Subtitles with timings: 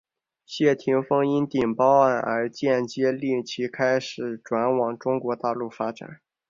[0.47, 6.21] 谢霆锋因顶包案而间接令其开始转往中国大陆发展。